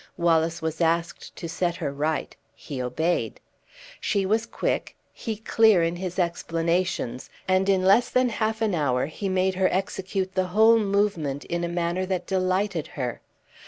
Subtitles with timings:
[0.17, 3.39] Wallace was asked to set her right; he obeyed.
[3.99, 9.05] She was quick he clear in his explanations; and in less than half an hour
[9.05, 13.21] he made her execute the whole movement in a manner that delighted her.